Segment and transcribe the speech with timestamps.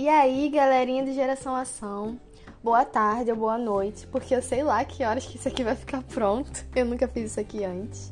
[0.00, 2.18] E aí, galerinha do Geração Ação,
[2.64, 5.76] boa tarde ou boa noite, porque eu sei lá que horas que isso aqui vai
[5.76, 6.64] ficar pronto.
[6.74, 8.10] Eu nunca fiz isso aqui antes.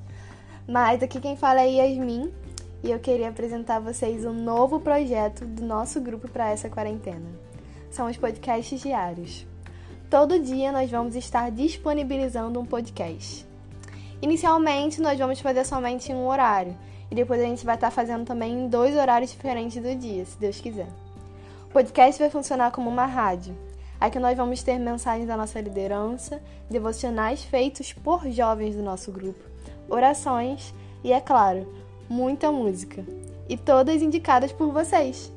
[0.68, 2.30] Mas aqui quem fala é Yasmin
[2.84, 7.30] e eu queria apresentar a vocês um novo projeto do nosso grupo para essa quarentena.
[7.90, 9.46] São os podcasts diários.
[10.10, 13.46] Todo dia nós vamos estar disponibilizando um podcast.
[14.20, 16.76] Inicialmente nós vamos fazer somente em um horário
[17.10, 20.38] e depois a gente vai estar fazendo também em dois horários diferentes do dia, se
[20.38, 21.07] Deus quiser.
[21.68, 23.54] O podcast vai funcionar como uma rádio.
[24.00, 29.38] Aqui nós vamos ter mensagens da nossa liderança, devocionais feitos por jovens do nosso grupo,
[29.86, 31.70] orações e, é claro,
[32.08, 33.04] muita música.
[33.46, 35.30] E todas indicadas por vocês.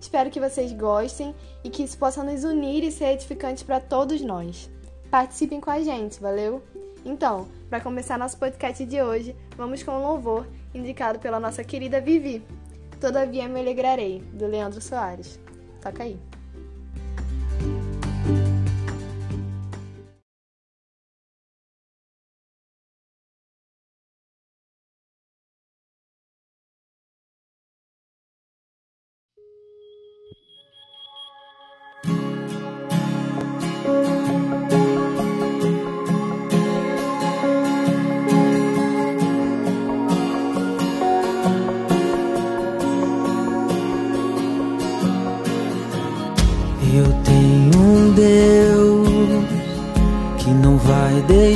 [0.00, 1.32] Espero que vocês gostem
[1.62, 4.68] e que isso possa nos unir e ser edificante para todos nós.
[5.12, 6.60] Participem com a gente, valeu?
[7.04, 12.00] Então, para começar nosso podcast de hoje, vamos com um louvor indicado pela nossa querida
[12.00, 12.42] Vivi.
[13.00, 15.38] Todavia me alegrarei, do Leandro Soares.
[15.80, 16.18] Toca aí.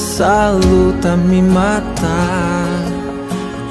[0.00, 2.66] essa luta me matar,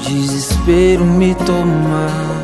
[0.06, 2.36] desespero me tomar.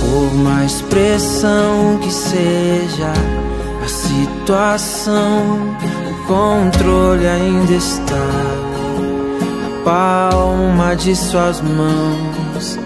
[0.00, 3.12] Por mais pressão que seja
[3.84, 5.76] a situação,
[6.10, 8.26] o controle ainda está
[9.62, 12.76] na palma de suas mãos.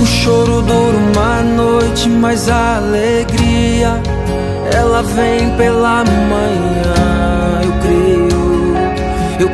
[0.00, 4.00] O choro dura uma noite, mas a alegria
[4.72, 7.07] ela vem pela manhã.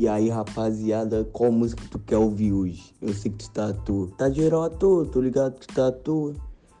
[0.00, 2.94] E aí, rapaziada, qual música tu quer ouvir hoje?
[3.02, 4.08] Eu sei que tu tá à toa.
[4.16, 6.32] Tá geral à toa, tô ligado que tu tá à toa.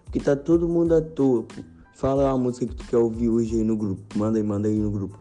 [0.06, 1.62] Porque tá todo mundo à toa, pô.
[1.92, 4.00] Fala a música que tu quer ouvir hoje aí no grupo.
[4.16, 5.18] Manda aí, manda aí no grupo.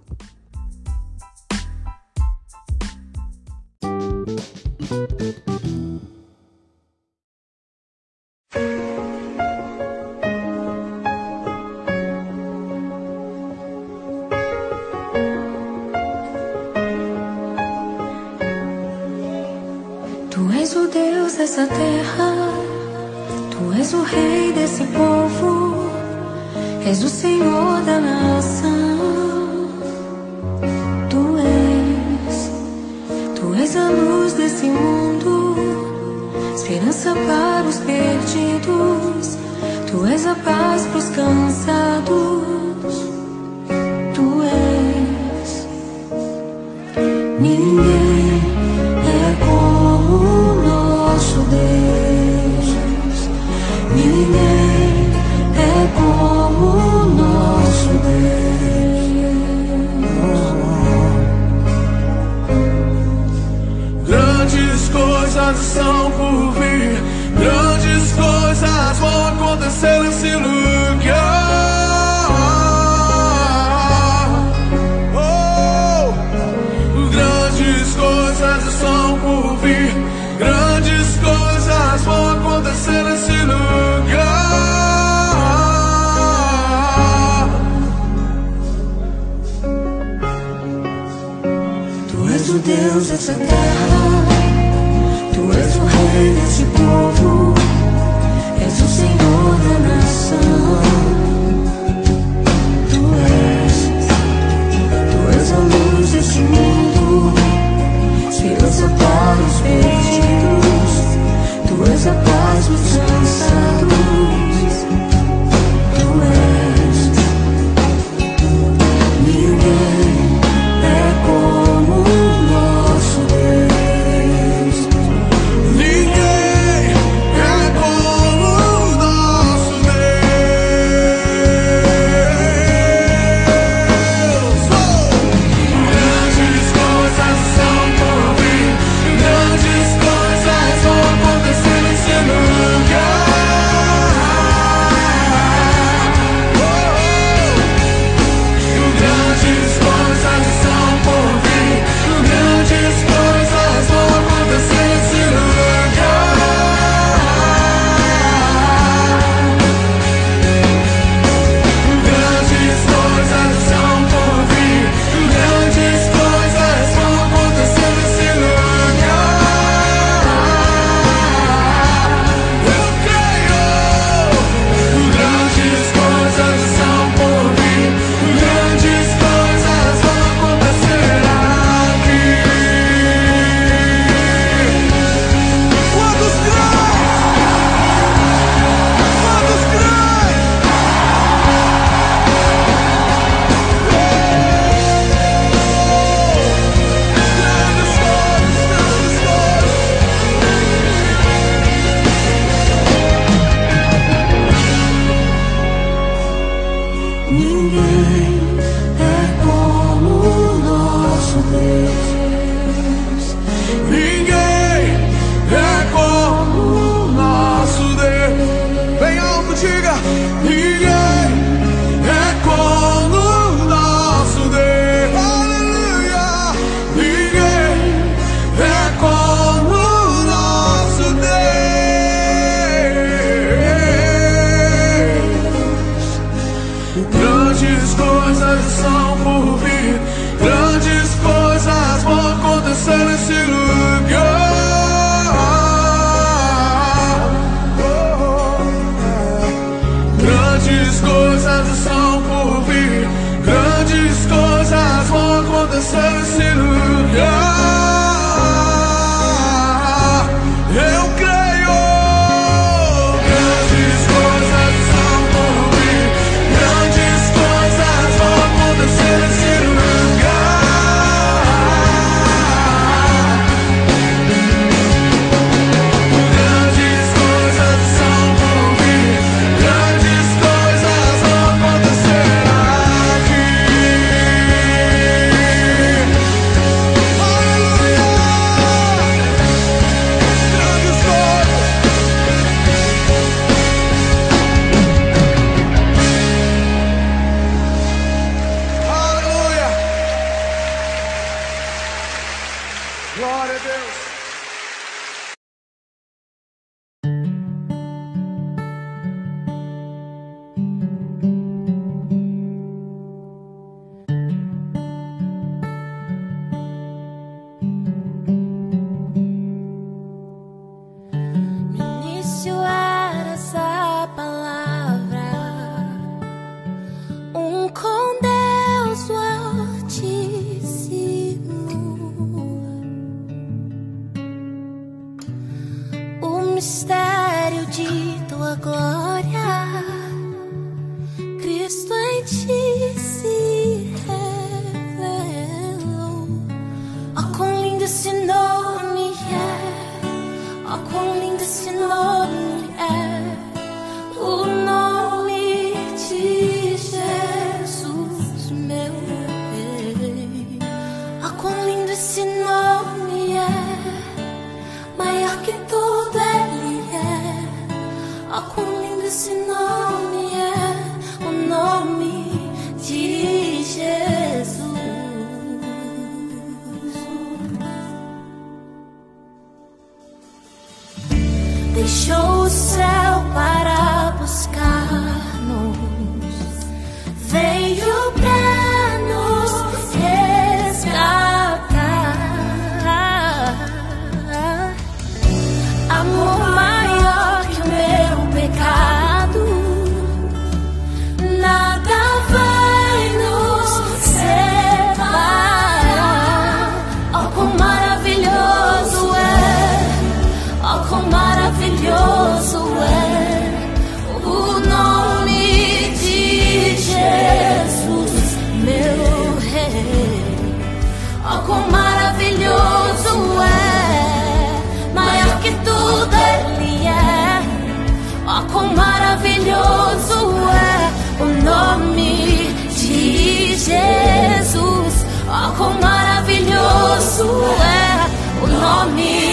[435.57, 437.25] Quão maravilhoso
[437.61, 439.28] é o nome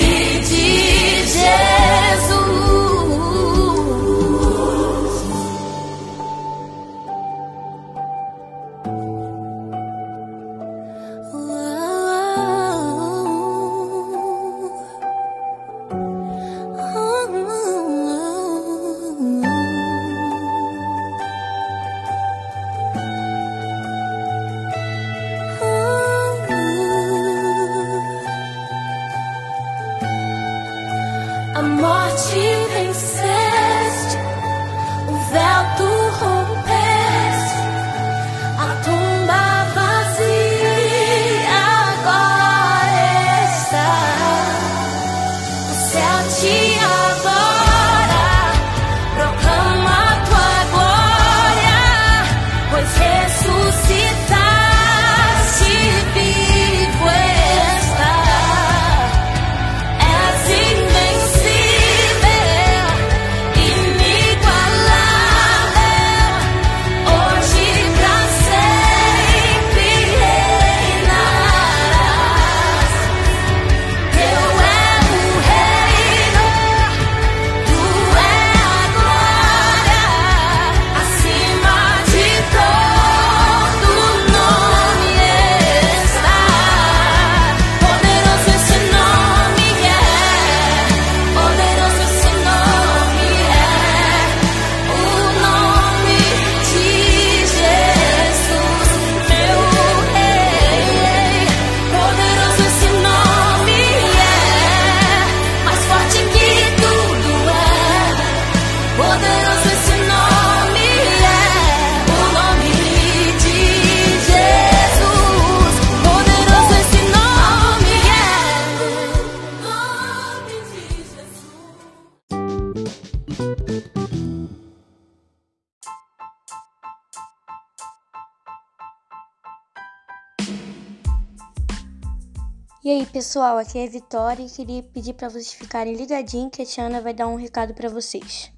[133.16, 137.00] pessoal, aqui é a Vitória e queria pedir para vocês ficarem ligadinhos que a Tiana
[137.00, 138.52] vai dar um recado para vocês.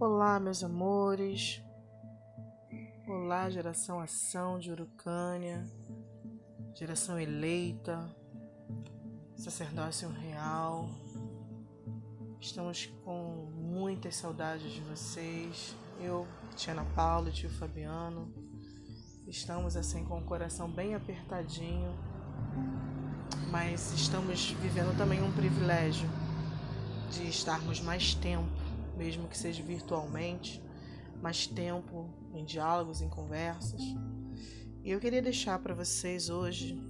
[0.00, 1.62] Olá, meus amores.
[3.06, 5.64] Olá, geração Ação de Urucânia,
[6.74, 8.04] geração eleita,
[9.36, 10.90] sacerdócio real.
[12.40, 15.76] Estamos com muitas saudades de vocês.
[16.00, 18.32] Eu, Tiana Paula e tio Fabiano.
[19.26, 21.98] Estamos assim com o coração bem apertadinho,
[23.50, 26.08] mas estamos vivendo também um privilégio
[27.10, 28.48] de estarmos mais tempo,
[28.96, 30.62] mesmo que seja virtualmente,
[31.20, 33.82] mais tempo em diálogos, em conversas.
[34.84, 36.80] E eu queria deixar para vocês hoje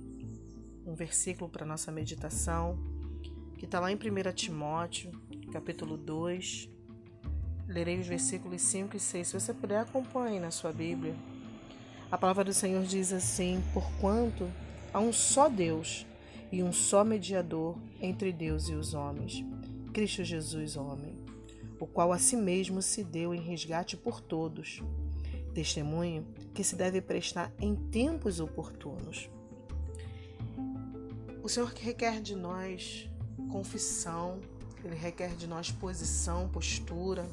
[0.84, 2.78] um versículo para nossa meditação,
[3.56, 5.10] que está lá em 1 Timóteo,
[5.48, 6.68] capítulo 2,
[7.66, 9.28] lerei os versículos 5 e 6.
[9.28, 11.14] Se você puder, acompanhe na sua Bíblia.
[12.10, 14.50] A palavra do Senhor diz assim: Porquanto
[14.92, 16.06] há um só Deus
[16.50, 19.44] e um só mediador entre Deus e os homens,
[19.92, 21.18] Cristo Jesus, homem,
[21.80, 24.82] o qual a si mesmo se deu em resgate por todos.
[25.54, 29.28] Testemunho que se deve prestar em tempos oportunos.
[31.42, 33.08] O Senhor requer de nós
[33.50, 34.40] confissão,
[34.88, 37.28] ele requer de nós posição, postura.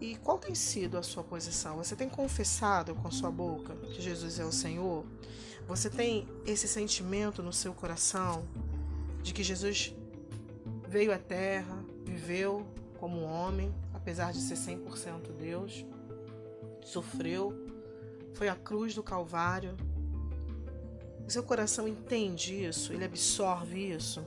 [0.00, 1.76] E qual tem sido a sua posição?
[1.76, 5.04] Você tem confessado com sua boca que Jesus é o Senhor?
[5.66, 8.44] Você tem esse sentimento no seu coração
[9.22, 9.94] de que Jesus
[10.88, 12.66] veio à terra, viveu
[12.98, 15.84] como homem, apesar de ser 100% Deus,
[16.82, 17.54] sofreu,
[18.34, 19.76] foi à cruz do Calvário.
[21.26, 24.24] O seu coração entende isso, ele absorve isso.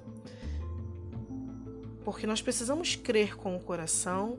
[2.03, 4.37] Porque nós precisamos crer com o coração,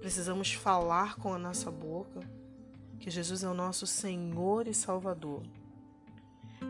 [0.00, 2.20] precisamos falar com a nossa boca
[2.98, 5.42] que Jesus é o nosso Senhor e Salvador.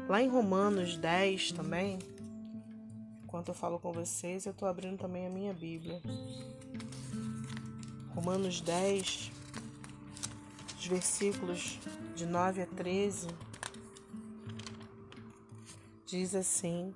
[0.08, 1.98] Lá em Romanos 10 também,
[3.24, 6.00] enquanto eu falo com vocês, eu estou abrindo também a minha Bíblia.
[8.14, 9.32] Romanos 10,
[10.78, 11.78] os versículos
[12.14, 13.28] de 9 a 13,
[16.06, 16.94] diz assim: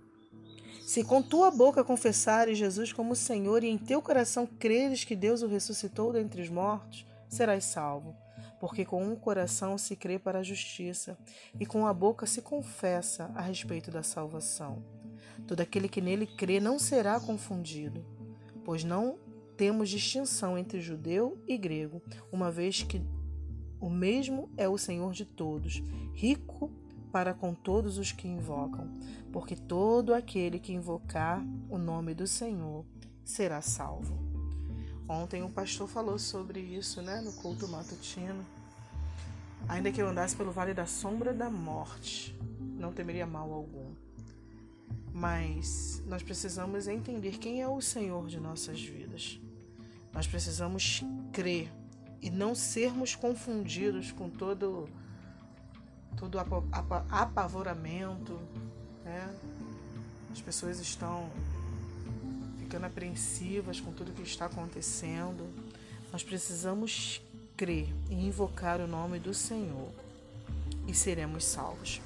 [0.95, 5.43] Se com tua boca confessares Jesus como Senhor e em teu coração creres que Deus
[5.43, 8.15] o ressuscitou dentre os mortos, serás salvo.
[8.61, 11.19] Porque com um coração se crê para a justiça
[11.59, 14.85] e com a boca se confessa a respeito da salvação.
[15.49, 18.07] Todo aquele que nele crê não será confundido,
[18.65, 19.19] pois não
[19.57, 23.03] temos distinção entre judeu e grego, uma vez que
[23.81, 26.71] o mesmo é o Senhor de todos, rico
[27.15, 28.91] para com todos os que invocam,
[29.33, 32.85] porque todo aquele que invocar o nome do Senhor
[33.25, 34.19] será salvo.
[35.09, 38.45] Ontem o pastor falou sobre isso, né, no culto matutino.
[39.69, 43.95] Ainda que eu andasse pelo vale da sombra da morte, não temeria mal algum.
[45.13, 49.41] Mas nós precisamos entender quem é o Senhor de nossas vidas.
[50.13, 51.71] Nós precisamos crer
[52.21, 54.89] e não sermos confundidos com todo
[56.17, 56.39] todo
[57.11, 58.39] apavoramento,
[59.05, 59.35] né?
[60.33, 61.31] As pessoas estão
[62.59, 65.47] ficando apreensivas com tudo que está acontecendo.
[66.13, 67.23] Nós precisamos
[67.57, 69.91] crer e invocar o nome do Senhor
[70.87, 72.01] e seremos salvos.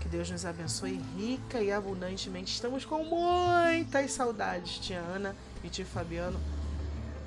[0.00, 2.52] Que Deus nos abençoe rica e abundantemente.
[2.52, 6.40] Estamos com muitas saudades, tia Ana e tio Fabiano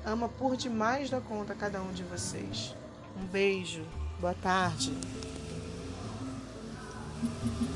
[0.04, 2.74] ama por demais da conta cada um de vocês.
[3.16, 3.82] Um beijo,
[4.20, 4.92] boa tarde.
[7.22, 7.73] Thank you.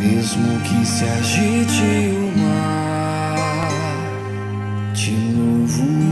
[0.00, 3.36] Mesmo que se agite o mar,
[4.94, 6.09] te louvo,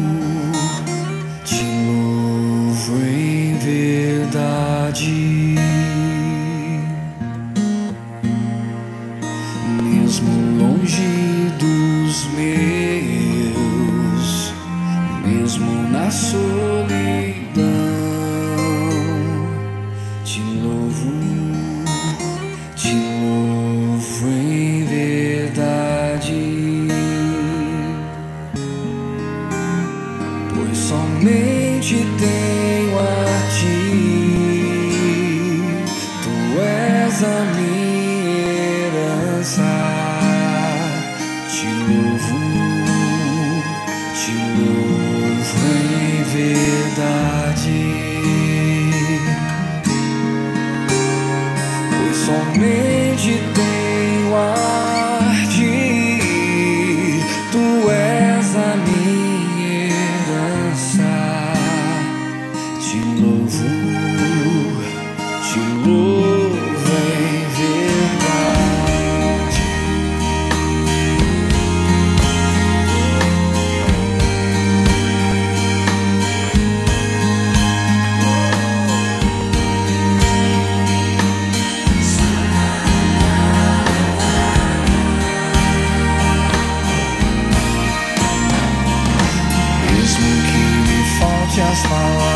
[91.89, 92.28] fall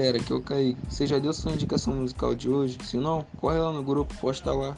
[0.00, 0.74] galera, que eu caí.
[0.88, 2.78] Você já deu sua indicação musical de hoje?
[2.84, 4.74] Se não, corre lá no grupo, posta lá.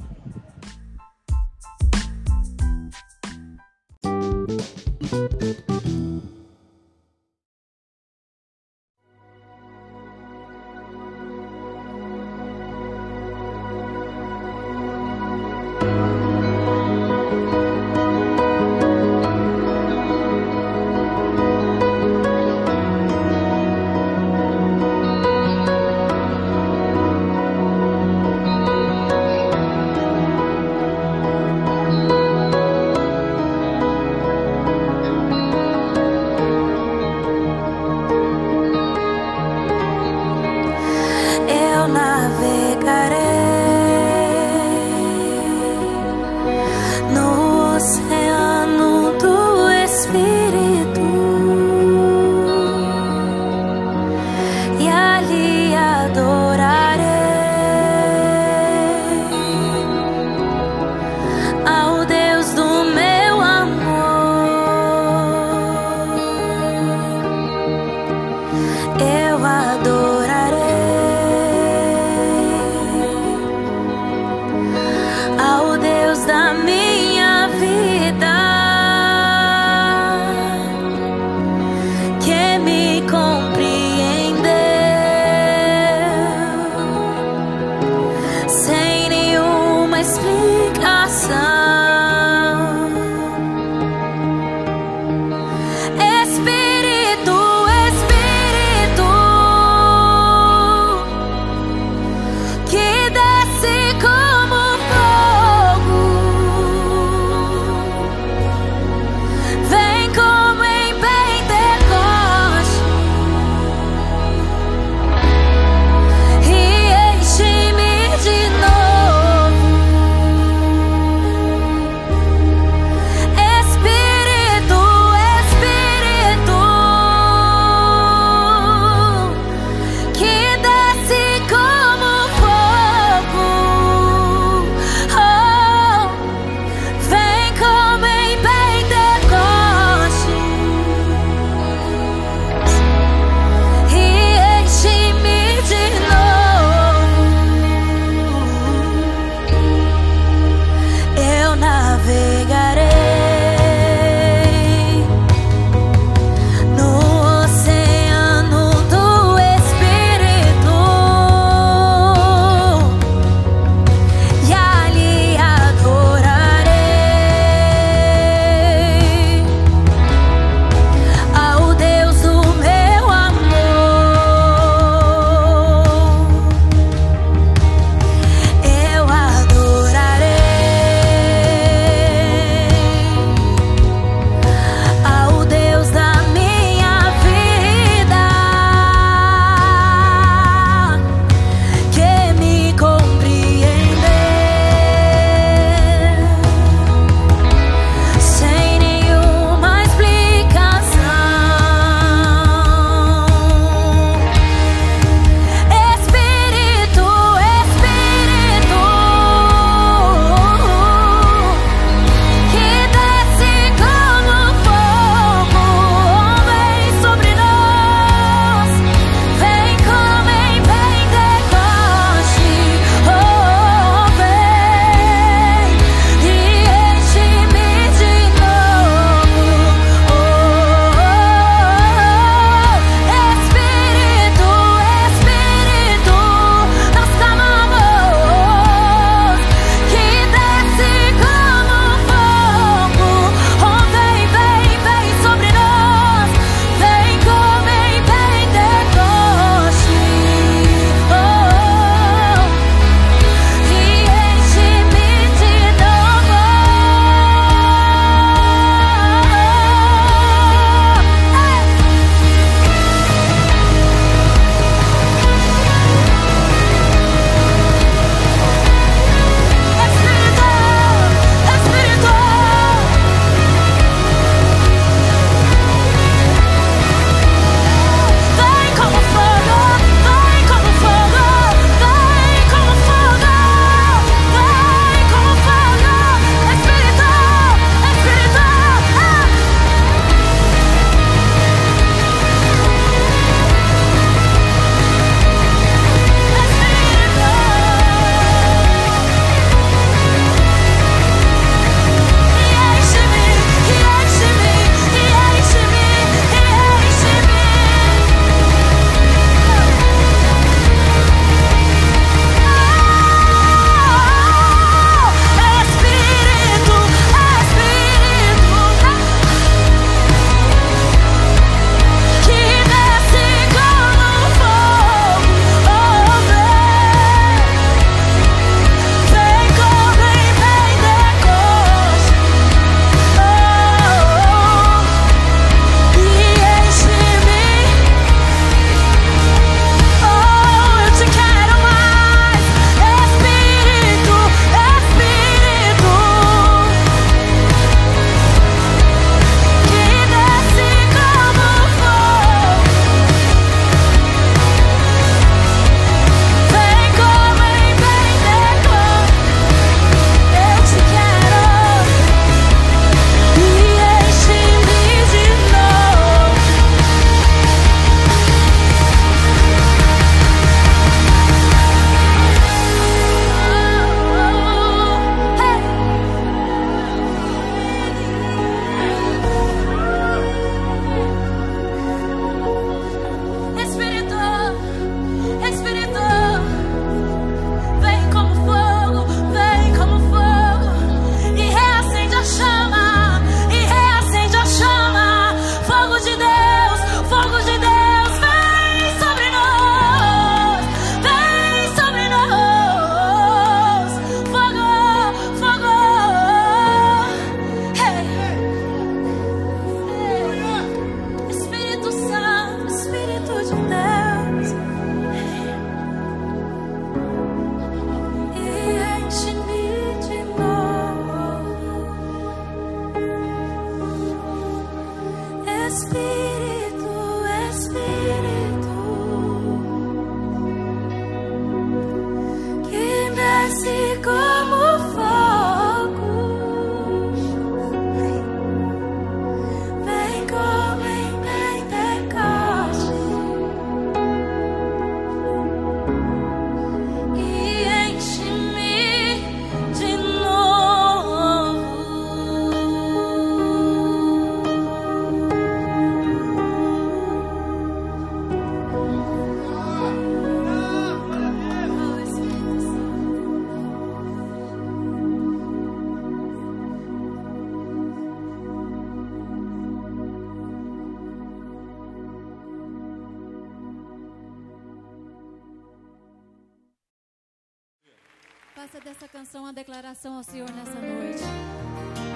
[478.72, 481.22] Faça dessa canção uma declaração ao Senhor nessa noite.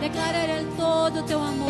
[0.01, 1.69] Declara a Ele todo o teu amor,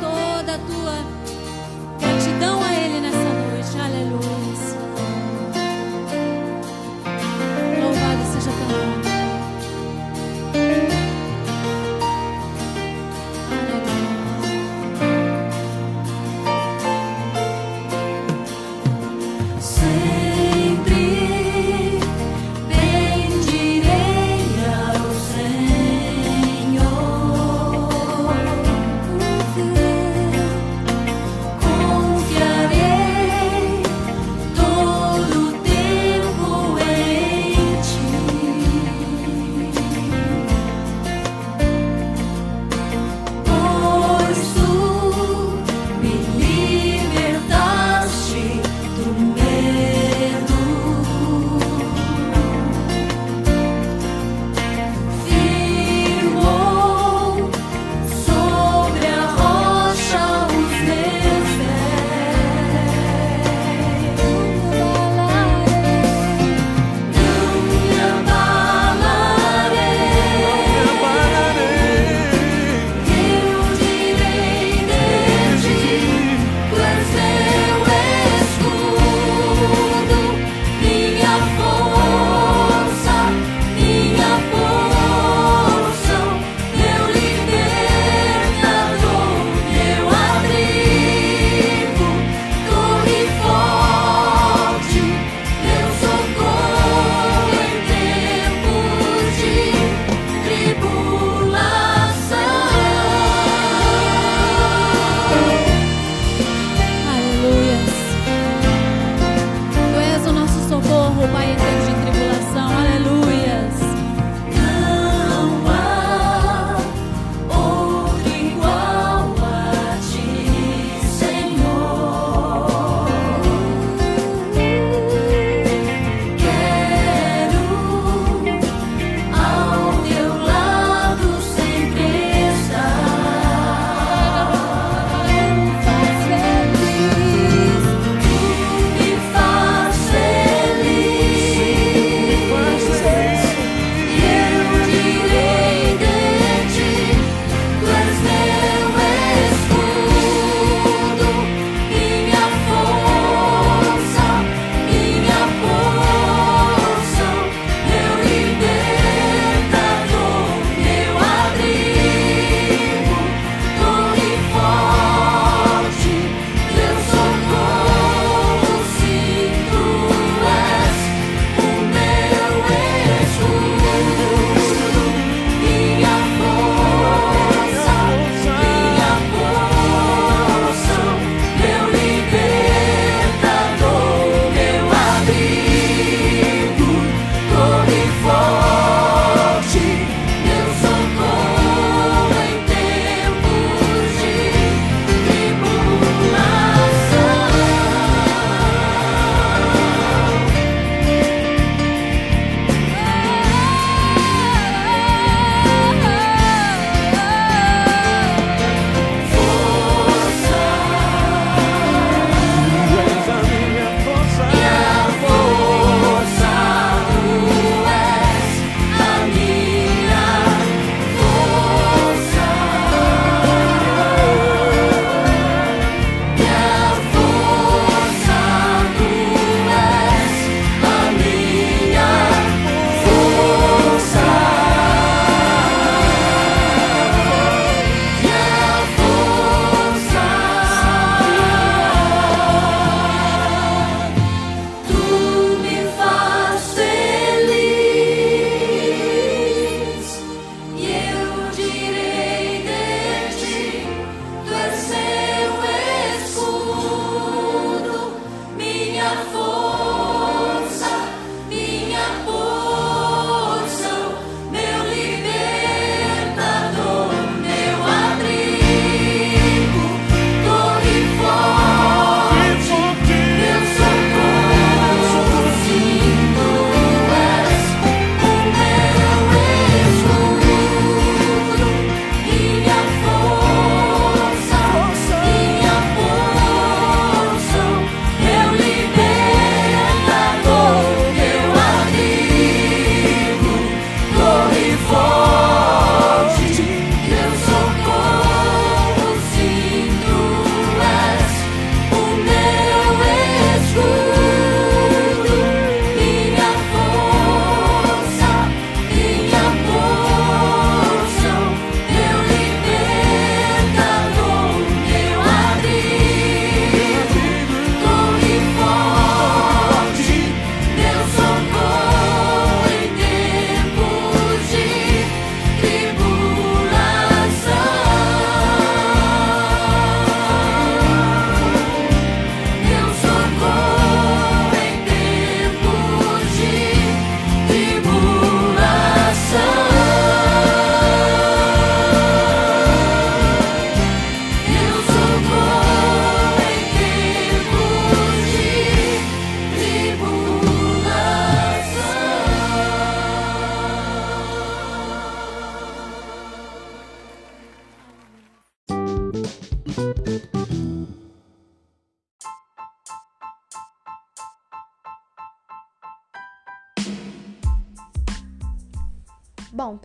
[0.00, 3.78] toda a tua gratidão a Ele nessa noite.
[3.78, 4.39] Aleluia.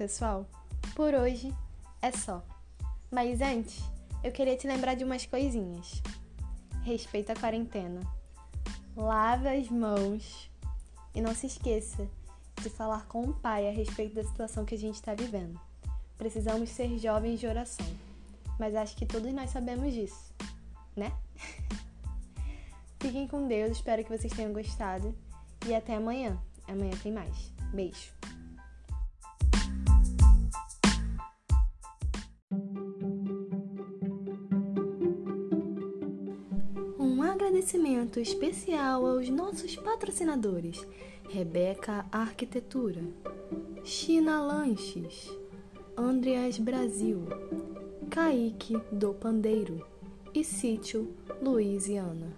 [0.06, 0.48] Pessoal,
[0.96, 1.52] por hoje
[2.00, 2.46] é só.
[3.10, 3.84] Mas antes,
[4.24, 6.00] eu queria te lembrar de umas coisinhas.
[6.84, 8.02] Respeita a quarentena.
[8.96, 10.52] Lave as mãos.
[11.16, 12.08] E não se esqueça
[12.62, 15.60] de falar com o pai a respeito da situação que a gente está vivendo.
[16.20, 17.88] Precisamos ser jovens de oração.
[18.60, 20.32] Mas acho que todos nós sabemos disso,
[20.96, 21.12] né?
[23.02, 25.16] Fiquem com Deus, espero que vocês tenham gostado.
[25.68, 26.40] E até amanhã.
[26.68, 27.52] Amanhã tem mais.
[27.74, 28.14] Beijo.
[37.56, 40.86] agradecimento especial aos nossos patrocinadores:
[41.30, 43.02] Rebeca Arquitetura,
[43.82, 45.32] China Lanches,
[45.96, 47.24] Andreas Brasil,
[48.10, 49.88] Kaique do Pandeiro
[50.34, 52.36] e Sítio Louisiana.